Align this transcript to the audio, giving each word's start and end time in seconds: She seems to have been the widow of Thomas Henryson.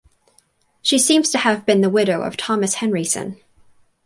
She 0.81 0.97
seems 0.97 1.29
to 1.29 1.37
have 1.37 1.63
been 1.63 1.81
the 1.81 1.89
widow 1.91 2.23
of 2.23 2.35
Thomas 2.35 2.73
Henryson. 2.77 3.39